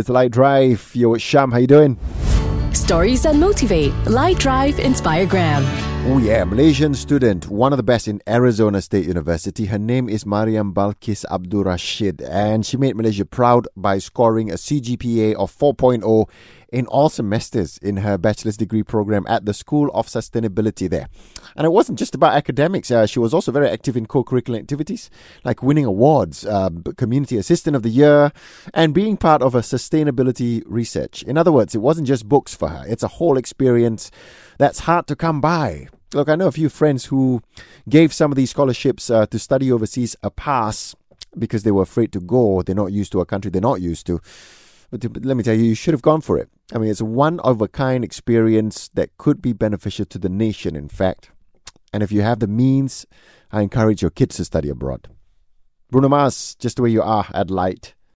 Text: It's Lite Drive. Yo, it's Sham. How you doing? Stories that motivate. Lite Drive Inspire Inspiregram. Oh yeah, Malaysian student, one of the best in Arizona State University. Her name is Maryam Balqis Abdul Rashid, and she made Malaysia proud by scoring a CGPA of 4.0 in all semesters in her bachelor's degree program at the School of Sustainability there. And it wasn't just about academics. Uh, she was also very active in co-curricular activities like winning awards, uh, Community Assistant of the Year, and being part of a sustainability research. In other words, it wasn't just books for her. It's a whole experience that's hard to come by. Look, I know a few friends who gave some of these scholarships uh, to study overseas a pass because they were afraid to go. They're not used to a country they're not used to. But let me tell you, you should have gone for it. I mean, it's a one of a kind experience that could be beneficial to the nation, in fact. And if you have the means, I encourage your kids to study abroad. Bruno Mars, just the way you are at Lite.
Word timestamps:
It's 0.00 0.08
Lite 0.08 0.32
Drive. 0.32 0.90
Yo, 0.94 1.12
it's 1.12 1.22
Sham. 1.22 1.52
How 1.52 1.58
you 1.58 1.66
doing? 1.66 1.98
Stories 2.72 3.22
that 3.24 3.36
motivate. 3.36 3.92
Lite 4.06 4.38
Drive 4.38 4.78
Inspire 4.80 5.26
Inspiregram. 5.26 5.89
Oh 6.02 6.18
yeah, 6.18 6.44
Malaysian 6.44 6.94
student, 6.94 7.46
one 7.48 7.72
of 7.72 7.76
the 7.76 7.82
best 7.82 8.08
in 8.08 8.22
Arizona 8.26 8.80
State 8.80 9.06
University. 9.06 9.66
Her 9.66 9.78
name 9.78 10.08
is 10.08 10.24
Maryam 10.24 10.72
Balqis 10.72 11.26
Abdul 11.30 11.64
Rashid, 11.64 12.22
and 12.22 12.64
she 12.64 12.78
made 12.78 12.96
Malaysia 12.96 13.26
proud 13.26 13.68
by 13.76 13.98
scoring 13.98 14.50
a 14.50 14.54
CGPA 14.54 15.34
of 15.34 15.56
4.0 15.56 16.28
in 16.72 16.86
all 16.86 17.10
semesters 17.10 17.78
in 17.78 17.98
her 17.98 18.16
bachelor's 18.16 18.56
degree 18.56 18.82
program 18.82 19.26
at 19.28 19.44
the 19.44 19.52
School 19.52 19.90
of 19.92 20.06
Sustainability 20.06 20.88
there. 20.88 21.08
And 21.54 21.66
it 21.66 21.70
wasn't 21.70 21.98
just 21.98 22.14
about 22.14 22.34
academics. 22.34 22.90
Uh, 22.90 23.06
she 23.06 23.18
was 23.18 23.34
also 23.34 23.52
very 23.52 23.68
active 23.68 23.96
in 23.96 24.06
co-curricular 24.06 24.58
activities 24.58 25.10
like 25.44 25.62
winning 25.62 25.84
awards, 25.84 26.46
uh, 26.46 26.70
Community 26.96 27.36
Assistant 27.36 27.76
of 27.76 27.82
the 27.82 27.90
Year, 27.90 28.32
and 28.72 28.94
being 28.94 29.16
part 29.16 29.42
of 29.42 29.54
a 29.54 29.60
sustainability 29.60 30.62
research. 30.66 31.22
In 31.24 31.36
other 31.36 31.52
words, 31.52 31.74
it 31.74 31.78
wasn't 31.78 32.08
just 32.08 32.28
books 32.28 32.54
for 32.54 32.68
her. 32.68 32.84
It's 32.88 33.02
a 33.02 33.08
whole 33.08 33.36
experience 33.36 34.10
that's 34.58 34.80
hard 34.80 35.06
to 35.08 35.14
come 35.14 35.40
by. 35.40 35.88
Look, 36.12 36.28
I 36.28 36.34
know 36.34 36.48
a 36.48 36.52
few 36.52 36.68
friends 36.68 37.06
who 37.06 37.40
gave 37.88 38.12
some 38.12 38.32
of 38.32 38.36
these 38.36 38.50
scholarships 38.50 39.10
uh, 39.10 39.26
to 39.26 39.38
study 39.38 39.70
overseas 39.70 40.16
a 40.24 40.30
pass 40.30 40.96
because 41.38 41.62
they 41.62 41.70
were 41.70 41.82
afraid 41.82 42.10
to 42.12 42.20
go. 42.20 42.62
They're 42.62 42.74
not 42.74 42.92
used 42.92 43.12
to 43.12 43.20
a 43.20 43.26
country 43.26 43.50
they're 43.50 43.60
not 43.60 43.80
used 43.80 44.06
to. 44.06 44.20
But 44.90 45.24
let 45.24 45.36
me 45.36 45.44
tell 45.44 45.54
you, 45.54 45.62
you 45.62 45.76
should 45.76 45.94
have 45.94 46.02
gone 46.02 46.20
for 46.20 46.36
it. 46.36 46.48
I 46.74 46.78
mean, 46.78 46.90
it's 46.90 47.00
a 47.00 47.04
one 47.04 47.38
of 47.40 47.60
a 47.60 47.68
kind 47.68 48.02
experience 48.02 48.88
that 48.94 49.16
could 49.18 49.40
be 49.40 49.52
beneficial 49.52 50.04
to 50.06 50.18
the 50.18 50.28
nation, 50.28 50.74
in 50.74 50.88
fact. 50.88 51.30
And 51.92 52.02
if 52.02 52.10
you 52.10 52.22
have 52.22 52.40
the 52.40 52.48
means, 52.48 53.06
I 53.52 53.62
encourage 53.62 54.02
your 54.02 54.10
kids 54.10 54.36
to 54.36 54.44
study 54.44 54.68
abroad. 54.68 55.08
Bruno 55.90 56.08
Mars, 56.08 56.56
just 56.56 56.76
the 56.76 56.82
way 56.82 56.90
you 56.90 57.02
are 57.02 57.26
at 57.32 57.50
Lite. 57.50 57.94